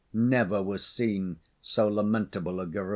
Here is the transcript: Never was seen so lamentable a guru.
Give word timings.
Never 0.13 0.63
was 0.63 0.83
seen 0.83 1.37
so 1.61 1.87
lamentable 1.87 2.59
a 2.59 2.65
guru. 2.65 2.89